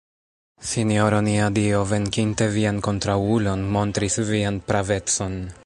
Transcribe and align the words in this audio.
Sinjoro 0.69 1.19
nia 1.27 1.49
Dio, 1.57 1.83
venkinte 1.91 2.47
vian 2.55 2.81
kontraŭulon, 2.89 3.69
montris 3.77 4.19
vian 4.31 4.59
pravecon. 4.73 5.41